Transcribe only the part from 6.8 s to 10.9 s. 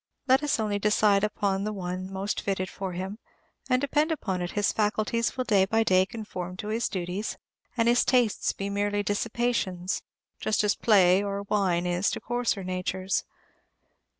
duties, and his tastes be merely dissipations, just as